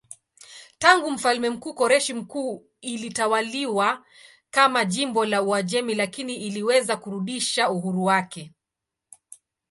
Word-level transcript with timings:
Tangu 0.79 1.11
mfalme 1.11 1.57
Koreshi 1.57 2.13
Mkuu 2.13 2.65
ilitawaliwa 2.81 4.05
kama 4.51 4.85
jimbo 4.85 5.25
la 5.25 5.41
Uajemi 5.41 5.95
lakini 5.95 6.35
iliweza 6.35 6.97
kurudisha 6.97 7.69
uhuru 7.69 8.03
wake. 8.03 8.51